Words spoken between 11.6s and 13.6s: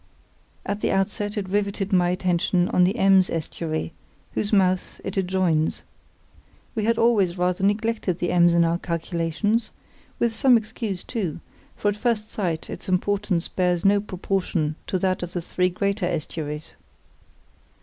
for at first sight its importance